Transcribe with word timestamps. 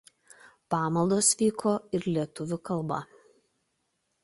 Pamaldos 0.73 1.29
vyko 1.41 1.75
ir 1.99 2.09
lietuvių 2.15 2.59
kalba. 2.73 3.01